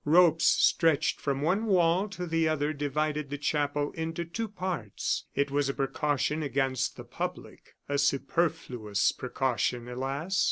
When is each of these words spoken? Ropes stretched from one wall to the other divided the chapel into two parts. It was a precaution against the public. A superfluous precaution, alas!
Ropes 0.03 0.45
stretched 0.47 1.21
from 1.21 1.41
one 1.43 1.67
wall 1.67 2.09
to 2.09 2.25
the 2.25 2.47
other 2.49 2.73
divided 2.73 3.29
the 3.29 3.37
chapel 3.37 3.91
into 3.91 4.25
two 4.25 4.47
parts. 4.47 5.25
It 5.35 5.51
was 5.51 5.69
a 5.69 5.75
precaution 5.75 6.41
against 6.41 6.97
the 6.97 7.03
public. 7.05 7.75
A 7.87 7.99
superfluous 7.99 9.11
precaution, 9.11 9.87
alas! 9.87 10.39